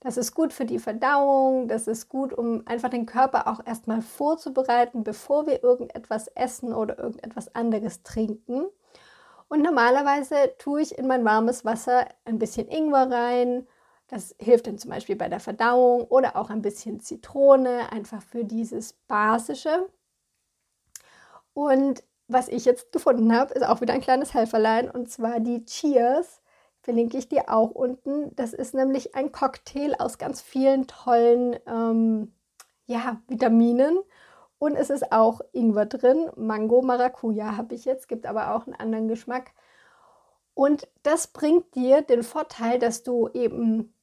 Das 0.00 0.16
ist 0.16 0.34
gut 0.34 0.52
für 0.52 0.64
die 0.64 0.80
Verdauung, 0.80 1.68
das 1.68 1.86
ist 1.86 2.08
gut, 2.08 2.32
um 2.32 2.66
einfach 2.66 2.88
den 2.88 3.06
Körper 3.06 3.46
auch 3.46 3.64
erstmal 3.64 4.02
vorzubereiten, 4.02 5.04
bevor 5.04 5.46
wir 5.46 5.62
irgendetwas 5.62 6.26
essen 6.28 6.72
oder 6.72 6.98
irgendetwas 6.98 7.54
anderes 7.54 8.02
trinken. 8.02 8.64
Und 9.48 9.62
normalerweise 9.62 10.54
tue 10.58 10.80
ich 10.80 10.96
in 10.98 11.06
mein 11.06 11.24
warmes 11.24 11.64
Wasser 11.66 12.08
ein 12.24 12.38
bisschen 12.38 12.66
Ingwer 12.68 13.10
rein. 13.10 13.68
Das 14.08 14.34
hilft 14.38 14.66
dann 14.66 14.78
zum 14.78 14.90
Beispiel 14.90 15.16
bei 15.16 15.28
der 15.28 15.40
Verdauung 15.40 16.04
oder 16.04 16.36
auch 16.36 16.48
ein 16.48 16.62
bisschen 16.62 16.98
Zitrone, 17.00 17.92
einfach 17.92 18.22
für 18.22 18.44
dieses 18.44 18.94
Basische. 19.06 19.86
Und 21.54 22.02
was 22.28 22.48
ich 22.48 22.64
jetzt 22.64 22.92
gefunden 22.92 23.36
habe, 23.36 23.54
ist 23.54 23.66
auch 23.66 23.80
wieder 23.80 23.94
ein 23.94 24.00
kleines 24.00 24.34
Helferlein 24.34 24.90
und 24.90 25.10
zwar 25.10 25.40
die 25.40 25.64
Cheers. 25.64 26.40
Verlinke 26.80 27.16
ich 27.16 27.28
dir 27.28 27.48
auch 27.48 27.70
unten. 27.70 28.34
Das 28.34 28.52
ist 28.52 28.74
nämlich 28.74 29.14
ein 29.14 29.30
Cocktail 29.30 29.94
aus 29.98 30.18
ganz 30.18 30.40
vielen 30.40 30.86
tollen 30.88 31.56
ähm, 31.66 32.32
ja, 32.86 33.20
Vitaminen. 33.28 33.98
Und 34.58 34.76
es 34.76 34.90
ist 34.90 35.12
auch 35.12 35.40
Ingwer 35.52 35.86
drin. 35.86 36.30
Mango, 36.36 36.82
Maracuja 36.82 37.56
habe 37.56 37.74
ich 37.74 37.84
jetzt, 37.84 38.08
gibt 38.08 38.26
aber 38.26 38.54
auch 38.54 38.66
einen 38.66 38.74
anderen 38.74 39.08
Geschmack. 39.08 39.52
Und 40.54 40.88
das 41.02 41.28
bringt 41.28 41.74
dir 41.74 42.02
den 42.02 42.22
Vorteil, 42.22 42.78
dass 42.78 43.02
du 43.02 43.28
eben 43.28 43.94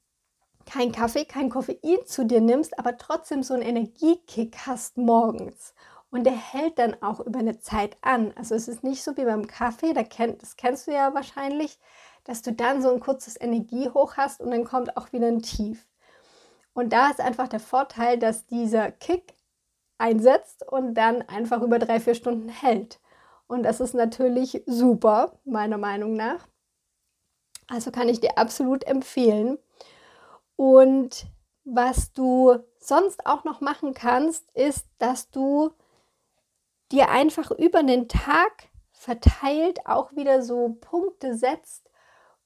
kein 0.65 0.91
Kaffee, 0.91 1.25
kein 1.25 1.49
Koffein 1.49 2.05
zu 2.05 2.25
dir 2.25 2.41
nimmst, 2.41 2.77
aber 2.77 2.97
trotzdem 2.97 3.43
so 3.43 3.53
einen 3.53 3.63
Energiekick 3.63 4.57
hast 4.65 4.97
morgens. 4.97 5.73
Und 6.11 6.23
der 6.23 6.33
hält 6.33 6.79
dann 6.79 7.01
auch 7.01 7.19
über 7.19 7.39
eine 7.39 7.59
Zeit 7.59 7.97
an. 8.01 8.33
Also 8.35 8.55
es 8.55 8.67
ist 8.67 8.83
nicht 8.83 9.03
so 9.03 9.15
wie 9.17 9.25
beim 9.25 9.45
Kaffee, 9.47 9.93
da 9.93 10.03
kennt, 10.03 10.41
das 10.41 10.57
kennst 10.57 10.87
du 10.87 10.91
ja 10.91 11.13
wahrscheinlich, 11.13 11.77
dass 12.23 12.41
du 12.41 12.51
dann 12.51 12.81
so 12.81 12.91
ein 12.91 12.99
kurzes 12.99 13.39
Energiehoch 13.39 14.17
hast 14.17 14.41
und 14.41 14.51
dann 14.51 14.63
kommt 14.63 14.97
auch 14.97 15.11
wieder 15.13 15.27
ein 15.27 15.41
Tief. 15.41 15.87
Und 16.73 16.93
da 16.93 17.09
ist 17.09 17.19
einfach 17.19 17.47
der 17.47 17.59
Vorteil, 17.59 18.17
dass 18.17 18.47
dieser 18.47 18.91
Kick 18.91 19.33
einsetzt 19.97 20.63
und 20.67 20.93
dann 20.95 21.21
einfach 21.23 21.61
über 21.61 21.77
drei, 21.77 21.99
vier 21.99 22.15
Stunden 22.15 22.49
hält. 22.49 22.99
Und 23.47 23.63
das 23.63 23.79
ist 23.79 23.93
natürlich 23.93 24.63
super, 24.65 25.39
meiner 25.43 25.77
Meinung 25.77 26.15
nach. 26.15 26.47
Also 27.67 27.91
kann 27.91 28.09
ich 28.09 28.19
dir 28.19 28.37
absolut 28.37 28.83
empfehlen. 28.85 29.57
Und 30.55 31.27
was 31.65 32.13
du 32.13 32.57
sonst 32.79 33.25
auch 33.25 33.43
noch 33.43 33.61
machen 33.61 33.93
kannst, 33.93 34.49
ist, 34.55 34.87
dass 34.97 35.29
du 35.29 35.71
dir 36.91 37.09
einfach 37.09 37.51
über 37.51 37.83
den 37.83 38.07
Tag 38.07 38.69
verteilt 38.91 39.85
auch 39.85 40.11
wieder 40.15 40.41
so 40.41 40.77
Punkte 40.81 41.35
setzt, 41.35 41.89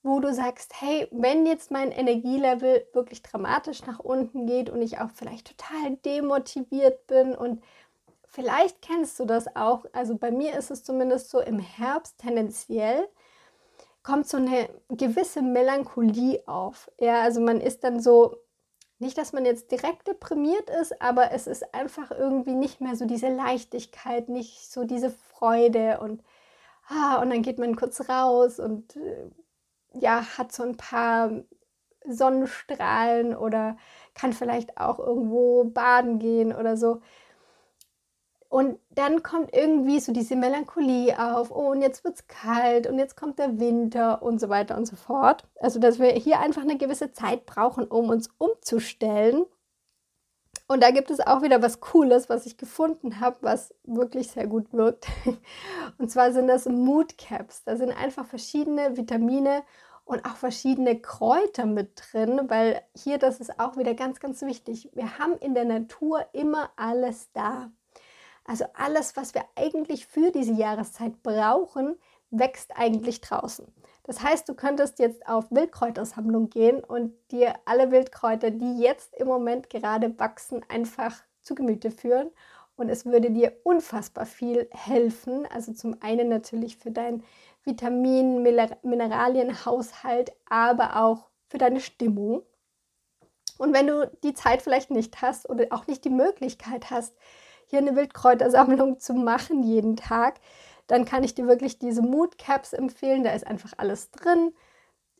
wo 0.03 0.19
du 0.19 0.33
sagst, 0.33 0.73
hey, 0.81 1.07
wenn 1.11 1.45
jetzt 1.45 1.71
mein 1.71 1.91
Energielevel 1.91 2.87
wirklich 2.93 3.21
dramatisch 3.21 3.85
nach 3.85 3.99
unten 3.99 4.45
geht 4.45 4.69
und 4.69 4.81
ich 4.81 4.99
auch 4.99 5.09
vielleicht 5.13 5.57
total 5.57 5.95
demotiviert 6.05 7.07
bin 7.07 7.35
und 7.35 7.63
vielleicht 8.25 8.81
kennst 8.81 9.19
du 9.19 9.25
das 9.25 9.55
auch, 9.55 9.85
also 9.93 10.15
bei 10.17 10.31
mir 10.31 10.57
ist 10.57 10.71
es 10.71 10.83
zumindest 10.83 11.29
so 11.29 11.39
im 11.39 11.59
Herbst 11.59 12.19
tendenziell, 12.19 13.07
kommt 14.03 14.27
so 14.27 14.37
eine 14.37 14.69
gewisse 14.89 15.41
Melancholie 15.41 16.43
auf. 16.45 16.91
Ja, 16.99 17.21
also 17.21 17.39
man 17.39 17.61
ist 17.61 17.85
dann 17.85 18.01
so 18.01 18.35
nicht, 19.03 19.17
dass 19.17 19.33
man 19.33 19.45
jetzt 19.45 19.71
direkt 19.71 20.07
deprimiert 20.07 20.69
ist, 20.81 21.01
aber 21.01 21.31
es 21.31 21.47
ist 21.47 21.73
einfach 21.75 22.11
irgendwie 22.11 22.55
nicht 22.55 22.81
mehr 22.81 22.95
so 22.95 23.05
diese 23.05 23.29
Leichtigkeit, 23.29 24.29
nicht 24.29 24.71
so 24.71 24.85
diese 24.85 25.11
Freude 25.11 25.99
und, 25.99 26.23
ah, 26.87 27.21
und 27.21 27.29
dann 27.29 27.43
geht 27.43 27.59
man 27.59 27.75
kurz 27.75 28.09
raus 28.09 28.59
und 28.59 28.95
äh, 28.95 29.29
ja, 29.93 30.25
hat 30.37 30.51
so 30.51 30.63
ein 30.63 30.77
paar 30.77 31.31
Sonnenstrahlen 32.07 33.35
oder 33.35 33.77
kann 34.15 34.33
vielleicht 34.33 34.77
auch 34.77 34.99
irgendwo 34.99 35.65
baden 35.65 36.19
gehen 36.19 36.53
oder 36.53 36.77
so. 36.77 37.01
Und 38.53 38.77
dann 38.91 39.23
kommt 39.23 39.51
irgendwie 39.51 39.99
so 39.99 40.13
diese 40.13 40.35
Melancholie 40.35 41.17
auf, 41.17 41.49
oh, 41.49 41.71
und 41.71 41.81
jetzt 41.81 42.03
wird 42.03 42.17
es 42.17 42.27
kalt 42.27 42.85
und 42.85 42.99
jetzt 42.99 43.17
kommt 43.17 43.39
der 43.39 43.59
Winter 43.59 44.21
und 44.21 44.39
so 44.39 44.47
weiter 44.47 44.77
und 44.77 44.85
so 44.85 44.95
fort. 44.95 45.43
Also, 45.59 45.79
dass 45.79 45.97
wir 45.97 46.11
hier 46.11 46.39
einfach 46.39 46.61
eine 46.61 46.77
gewisse 46.77 47.11
Zeit 47.13 47.47
brauchen, 47.47 47.85
um 47.85 48.09
uns 48.09 48.29
umzustellen. 48.37 49.47
Und 50.67 50.83
da 50.83 50.91
gibt 50.91 51.09
es 51.09 51.19
auch 51.19 51.41
wieder 51.41 51.63
was 51.63 51.79
Cooles, 51.79 52.29
was 52.29 52.45
ich 52.45 52.55
gefunden 52.55 53.19
habe, 53.19 53.37
was 53.41 53.73
wirklich 53.85 54.27
sehr 54.29 54.45
gut 54.45 54.71
wirkt. 54.71 55.07
Und 55.97 56.11
zwar 56.11 56.31
sind 56.31 56.47
das 56.47 56.67
Mood 56.67 57.17
Caps. 57.17 57.63
Da 57.63 57.75
sind 57.75 57.89
einfach 57.89 58.27
verschiedene 58.27 58.95
Vitamine 58.95 59.63
und 60.05 60.25
auch 60.25 60.35
verschiedene 60.35 61.01
Kräuter 61.01 61.65
mit 61.65 61.93
drin, 61.95 62.41
weil 62.49 62.83
hier, 62.95 63.17
das 63.17 63.39
ist 63.39 63.59
auch 63.59 63.77
wieder 63.77 63.95
ganz, 63.95 64.19
ganz 64.19 64.43
wichtig. 64.43 64.91
Wir 64.93 65.17
haben 65.17 65.39
in 65.39 65.55
der 65.55 65.65
Natur 65.65 66.23
immer 66.33 66.69
alles 66.75 67.31
da. 67.33 67.71
Also 68.45 68.65
alles, 68.73 69.15
was 69.15 69.33
wir 69.33 69.43
eigentlich 69.55 70.05
für 70.05 70.31
diese 70.31 70.53
Jahreszeit 70.53 71.23
brauchen, 71.23 71.97
wächst 72.29 72.71
eigentlich 72.75 73.21
draußen. 73.21 73.65
Das 74.03 74.21
heißt, 74.21 74.49
du 74.49 74.53
könntest 74.53 74.99
jetzt 74.99 75.25
auf 75.27 75.49
Wildkräutersammlung 75.49 76.49
gehen 76.49 76.83
und 76.83 77.13
dir 77.31 77.53
alle 77.65 77.91
Wildkräuter, 77.91 78.51
die 78.51 78.79
jetzt 78.79 79.15
im 79.15 79.27
Moment 79.27 79.69
gerade 79.69 80.17
wachsen, 80.19 80.61
einfach 80.67 81.23
zu 81.41 81.55
Gemüte 81.55 81.89
führen. 81.89 82.31
Und 82.75 82.89
es 82.89 83.05
würde 83.05 83.31
dir 83.31 83.53
unfassbar 83.63 84.25
viel 84.25 84.67
helfen. 84.71 85.45
Also 85.45 85.73
zum 85.73 86.01
einen 86.01 86.27
natürlich 86.27 86.77
für 86.77 86.91
deinen 86.91 87.23
Vitamin-, 87.63 88.41
Mineralienhaushalt, 88.41 90.33
aber 90.49 91.03
auch 91.03 91.29
für 91.47 91.59
deine 91.59 91.79
Stimmung. 91.79 92.41
Und 93.57 93.73
wenn 93.73 93.87
du 93.87 94.11
die 94.23 94.33
Zeit 94.33 94.61
vielleicht 94.61 94.89
nicht 94.89 95.21
hast 95.21 95.47
oder 95.47 95.67
auch 95.69 95.87
nicht 95.87 96.03
die 96.03 96.09
Möglichkeit 96.09 96.89
hast, 96.89 97.15
hier 97.67 97.79
eine 97.79 97.95
Wildkräutersammlung 97.95 98.99
zu 98.99 99.13
machen 99.13 99.63
jeden 99.63 99.95
Tag, 99.95 100.35
dann 100.87 101.05
kann 101.05 101.23
ich 101.23 101.33
dir 101.33 101.47
wirklich 101.47 101.79
diese 101.79 102.01
Mood 102.01 102.37
Caps 102.37 102.73
empfehlen. 102.73 103.23
Da 103.23 103.31
ist 103.31 103.47
einfach 103.47 103.73
alles 103.77 104.11
drin. 104.11 104.53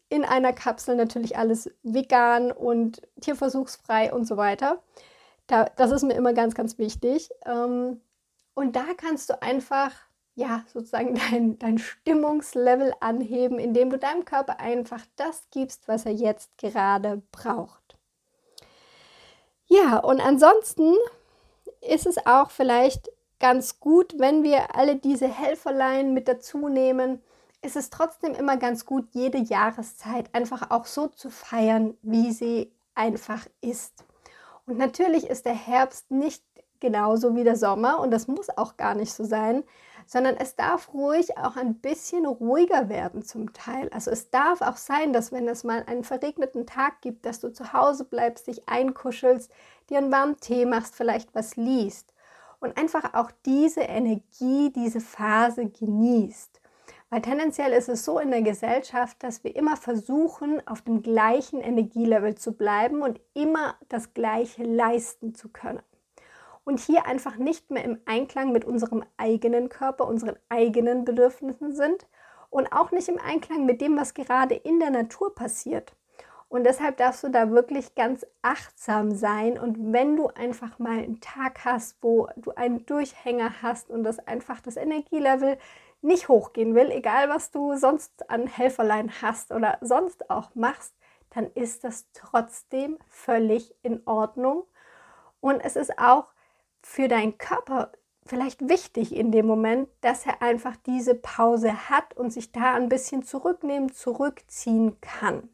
In 0.09 0.25
einer 0.25 0.53
Kapsel 0.53 0.95
natürlich 0.95 1.37
alles 1.37 1.71
vegan 1.83 2.51
und 2.51 3.01
tierversuchsfrei 3.21 4.13
und 4.13 4.25
so 4.25 4.37
weiter. 4.37 4.81
Da, 5.47 5.65
das 5.65 5.91
ist 5.91 6.03
mir 6.03 6.13
immer 6.13 6.33
ganz, 6.33 6.55
ganz 6.55 6.77
wichtig. 6.77 7.29
Ähm, 7.45 8.01
und 8.53 8.75
da 8.75 8.85
kannst 8.95 9.29
du 9.29 9.41
einfach, 9.41 9.91
ja, 10.35 10.63
sozusagen 10.71 11.15
dein, 11.31 11.57
dein 11.59 11.77
Stimmungslevel 11.77 12.93
anheben, 12.99 13.57
indem 13.57 13.89
du 13.89 13.97
deinem 13.97 14.25
Körper 14.25 14.59
einfach 14.59 15.01
das 15.15 15.47
gibst, 15.51 15.87
was 15.87 16.05
er 16.05 16.13
jetzt 16.13 16.57
gerade 16.57 17.21
braucht. 17.31 17.97
Ja, 19.65 19.97
und 19.97 20.21
ansonsten 20.21 20.93
ist 21.87 22.05
es 22.05 22.25
auch 22.25 22.51
vielleicht 22.51 23.09
ganz 23.39 23.79
gut, 23.79 24.15
wenn 24.17 24.43
wir 24.43 24.75
alle 24.75 24.95
diese 24.95 25.27
Helferlein 25.27 26.13
mit 26.13 26.27
dazu 26.27 26.69
nehmen. 26.69 27.21
Ist 27.61 27.75
es 27.75 27.89
trotzdem 27.89 28.33
immer 28.33 28.57
ganz 28.57 28.85
gut, 28.85 29.07
jede 29.11 29.37
Jahreszeit 29.37 30.33
einfach 30.33 30.69
auch 30.71 30.85
so 30.85 31.07
zu 31.07 31.29
feiern, 31.29 31.95
wie 32.01 32.31
sie 32.31 32.71
einfach 32.95 33.45
ist. 33.61 34.03
Und 34.65 34.77
natürlich 34.77 35.27
ist 35.27 35.45
der 35.45 35.55
Herbst 35.55 36.09
nicht 36.11 36.43
genauso 36.79 37.35
wie 37.35 37.43
der 37.43 37.55
Sommer 37.55 37.99
und 37.99 38.11
das 38.11 38.27
muss 38.27 38.49
auch 38.49 38.77
gar 38.77 38.93
nicht 38.93 39.13
so 39.13 39.23
sein, 39.23 39.63
sondern 40.05 40.35
es 40.35 40.55
darf 40.55 40.93
ruhig 40.93 41.37
auch 41.37 41.55
ein 41.55 41.75
bisschen 41.75 42.25
ruhiger 42.25 42.89
werden 42.89 43.23
zum 43.23 43.53
Teil. 43.53 43.89
Also 43.93 44.11
es 44.11 44.29
darf 44.29 44.61
auch 44.61 44.75
sein, 44.75 45.13
dass 45.13 45.31
wenn 45.31 45.47
es 45.47 45.63
mal 45.63 45.83
einen 45.87 46.03
verregneten 46.03 46.65
Tag 46.65 47.01
gibt, 47.01 47.25
dass 47.25 47.39
du 47.39 47.53
zu 47.53 47.71
Hause 47.71 48.03
bleibst, 48.03 48.47
dich 48.47 48.67
einkuschelst, 48.67 49.51
dir 49.93 49.99
einen 49.99 50.11
warmen 50.11 50.37
Tee 50.39 50.65
machst, 50.65 50.95
vielleicht 50.95 51.33
was 51.35 51.55
liest 51.55 52.13
und 52.59 52.77
einfach 52.77 53.13
auch 53.13 53.29
diese 53.45 53.81
Energie, 53.81 54.71
diese 54.71 55.01
Phase 55.01 55.67
genießt. 55.67 56.61
Weil 57.09 57.21
tendenziell 57.21 57.73
ist 57.73 57.89
es 57.89 58.05
so 58.05 58.17
in 58.17 58.31
der 58.31 58.41
Gesellschaft, 58.41 59.21
dass 59.21 59.43
wir 59.43 59.55
immer 59.55 59.77
versuchen, 59.77 60.65
auf 60.65 60.81
dem 60.81 61.03
gleichen 61.03 61.61
Energielevel 61.61 62.35
zu 62.35 62.53
bleiben 62.53 63.01
und 63.03 63.19
immer 63.35 63.75
das 63.89 64.15
Gleiche 64.15 64.63
leisten 64.63 65.35
zu 65.35 65.49
können. 65.49 65.83
Und 66.63 66.79
hier 66.79 67.05
einfach 67.05 67.35
nicht 67.35 67.69
mehr 67.69 67.83
im 67.83 67.99
Einklang 68.05 68.51
mit 68.51 68.65
unserem 68.65 69.03
eigenen 69.17 69.69
Körper, 69.69 70.07
unseren 70.07 70.37
eigenen 70.49 71.05
Bedürfnissen 71.05 71.75
sind 71.75 72.07
und 72.49 72.71
auch 72.71 72.91
nicht 72.91 73.09
im 73.09 73.19
Einklang 73.19 73.65
mit 73.65 73.81
dem, 73.81 73.97
was 73.97 74.13
gerade 74.13 74.55
in 74.55 74.79
der 74.79 74.89
Natur 74.89 75.35
passiert. 75.35 75.93
Und 76.53 76.65
deshalb 76.65 76.97
darfst 76.97 77.23
du 77.23 77.29
da 77.29 77.49
wirklich 77.49 77.95
ganz 77.95 78.27
achtsam 78.43 79.09
sein. 79.09 79.57
Und 79.57 79.91
wenn 79.91 80.15
du 80.15 80.27
einfach 80.27 80.77
mal 80.77 80.99
einen 80.99 81.19
Tag 81.19 81.65
hast, 81.65 81.97
wo 82.01 82.27
du 82.35 82.51
einen 82.51 82.85
Durchhänger 82.85 83.63
hast 83.63 83.89
und 83.89 84.03
das 84.03 84.19
einfach 84.19 84.59
das 84.59 84.77
Energielevel 84.77 85.57
nicht 86.03 86.27
hochgehen 86.27 86.75
will, 86.75 86.91
egal 86.91 87.27
was 87.27 87.49
du 87.49 87.75
sonst 87.75 88.29
an 88.29 88.45
Helferlein 88.45 89.11
hast 89.23 89.51
oder 89.51 89.79
sonst 89.81 90.29
auch 90.29 90.53
machst, 90.53 90.93
dann 91.31 91.47
ist 91.55 91.85
das 91.85 92.05
trotzdem 92.13 92.99
völlig 93.09 93.73
in 93.81 94.03
Ordnung. 94.05 94.65
Und 95.39 95.59
es 95.59 95.75
ist 95.75 95.97
auch 95.97 96.33
für 96.83 97.07
deinen 97.07 97.39
Körper 97.39 97.93
vielleicht 98.27 98.69
wichtig 98.69 99.15
in 99.15 99.31
dem 99.31 99.47
Moment, 99.47 99.89
dass 100.01 100.27
er 100.27 100.43
einfach 100.43 100.75
diese 100.85 101.15
Pause 101.15 101.89
hat 101.89 102.15
und 102.15 102.31
sich 102.31 102.51
da 102.51 102.75
ein 102.75 102.89
bisschen 102.89 103.23
zurücknehmen, 103.23 103.91
zurückziehen 103.91 105.01
kann. 105.01 105.49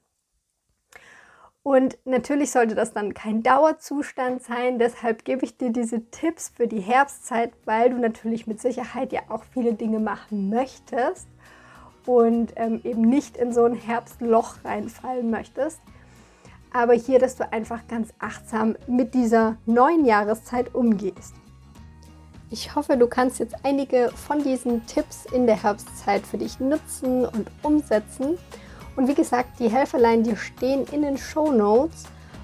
Und 1.63 1.97
natürlich 2.05 2.51
sollte 2.51 2.73
das 2.73 2.93
dann 2.93 3.13
kein 3.13 3.43
Dauerzustand 3.43 4.41
sein. 4.41 4.79
Deshalb 4.79 5.25
gebe 5.25 5.43
ich 5.43 5.57
dir 5.57 5.71
diese 5.71 6.09
Tipps 6.09 6.49
für 6.55 6.67
die 6.67 6.79
Herbstzeit, 6.79 7.51
weil 7.65 7.89
du 7.89 7.97
natürlich 7.97 8.47
mit 8.47 8.61
Sicherheit 8.61 9.11
ja 9.11 9.21
auch 9.29 9.43
viele 9.43 9.73
Dinge 9.73 9.99
machen 9.99 10.49
möchtest 10.49 11.27
und 12.05 12.53
ähm, 12.55 12.81
eben 12.83 13.01
nicht 13.01 13.37
in 13.37 13.53
so 13.53 13.65
ein 13.65 13.75
Herbstloch 13.75 14.63
reinfallen 14.63 15.29
möchtest. 15.29 15.81
Aber 16.71 16.93
hier, 16.93 17.19
dass 17.19 17.35
du 17.35 17.51
einfach 17.51 17.87
ganz 17.87 18.13
achtsam 18.19 18.75
mit 18.87 19.13
dieser 19.13 19.57
neuen 19.65 20.05
Jahreszeit 20.05 20.73
umgehst. 20.73 21.33
Ich 22.51 22.75
hoffe, 22.75 22.97
du 22.97 23.07
kannst 23.07 23.39
jetzt 23.39 23.55
einige 23.63 24.09
von 24.09 24.43
diesen 24.43 24.85
Tipps 24.87 25.25
in 25.25 25.45
der 25.45 25.61
Herbstzeit 25.61 26.25
für 26.25 26.37
dich 26.37 26.59
nutzen 26.59 27.25
und 27.25 27.47
umsetzen. 27.61 28.37
Und 28.99 29.07
wie 29.07 29.15
gesagt, 29.15 29.61
die 29.61 29.69
Helferlein, 29.69 30.23
die 30.23 30.35
stehen 30.35 30.85
in 30.91 31.03
den 31.03 31.17
Show 31.17 31.53
Notes 31.53 32.03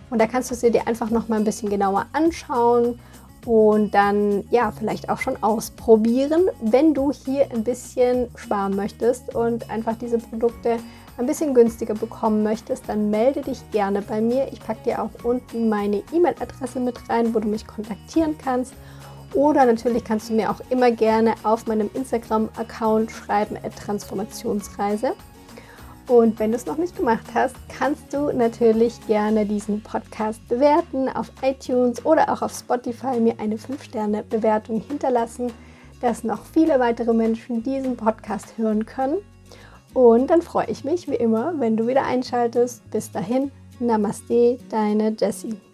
und 0.09 0.21
da 0.21 0.25
kannst 0.25 0.51
du 0.51 0.55
sie 0.55 0.71
dir 0.71 0.87
einfach 0.87 1.09
noch 1.09 1.27
mal 1.27 1.35
ein 1.35 1.43
bisschen 1.43 1.69
genauer 1.69 2.05
anschauen 2.13 2.97
und 3.45 3.93
dann 3.93 4.45
ja 4.51 4.71
vielleicht 4.71 5.09
auch 5.09 5.17
schon 5.17 5.35
ausprobieren, 5.43 6.49
wenn 6.61 6.93
du 6.93 7.11
hier 7.11 7.51
ein 7.51 7.65
bisschen 7.65 8.29
sparen 8.37 8.73
möchtest 8.73 9.35
und 9.35 9.69
einfach 9.69 9.97
diese 9.97 10.17
Produkte 10.17 10.77
ein 11.17 11.25
bisschen 11.25 11.53
günstiger 11.53 11.93
bekommen 11.93 12.41
möchtest, 12.41 12.87
dann 12.87 13.09
melde 13.09 13.41
dich 13.41 13.59
gerne 13.71 14.01
bei 14.01 14.21
mir. 14.21 14.47
Ich 14.53 14.61
packe 14.61 14.83
dir 14.85 15.03
auch 15.03 15.09
unten 15.25 15.67
meine 15.67 16.03
E-Mail-Adresse 16.13 16.79
mit 16.79 17.09
rein, 17.09 17.35
wo 17.35 17.39
du 17.39 17.49
mich 17.49 17.67
kontaktieren 17.67 18.37
kannst. 18.41 18.73
Oder 19.33 19.65
natürlich 19.65 20.05
kannst 20.05 20.29
du 20.29 20.33
mir 20.33 20.49
auch 20.49 20.61
immer 20.69 20.91
gerne 20.91 21.35
auf 21.43 21.67
meinem 21.67 21.89
Instagram-Account 21.93 23.11
schreiben, 23.11 23.57
Transformationsreise. 23.75 25.15
Und 26.07 26.37
wenn 26.39 26.51
du 26.51 26.57
es 26.57 26.67
noch 26.67 26.77
nicht 26.77 26.95
gemacht 26.95 27.25
hast, 27.33 27.55
kannst 27.67 28.13
du 28.13 28.31
natürlich 28.31 28.99
gerne 29.07 29.45
diesen 29.45 29.81
Podcast 29.81 30.47
bewerten 30.47 31.09
auf 31.09 31.31
iTunes 31.41 32.05
oder 32.05 32.31
auch 32.31 32.43
auf 32.43 32.53
Spotify 32.53 33.19
mir 33.19 33.39
eine 33.39 33.55
5-Sterne-Bewertung 33.55 34.81
hinterlassen, 34.81 35.51
dass 36.01 36.23
noch 36.23 36.45
viele 36.45 36.79
weitere 36.79 37.13
Menschen 37.13 37.63
diesen 37.63 37.97
Podcast 37.97 38.57
hören 38.57 38.85
können. 38.85 39.17
Und 39.95 40.29
dann 40.29 40.43
freue 40.43 40.69
ich 40.69 40.83
mich 40.83 41.07
wie 41.09 41.15
immer, 41.15 41.53
wenn 41.57 41.75
du 41.75 41.87
wieder 41.87 42.05
einschaltest. 42.05 42.87
Bis 42.91 43.11
dahin, 43.11 43.51
Namaste, 43.79 44.59
deine 44.69 45.15
Jessie. 45.17 45.64